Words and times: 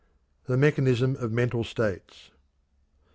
The 0.45 0.57
Mechanism 0.57 1.15
of 1.17 1.31
Mental 1.31 1.63
States. 1.63 2.31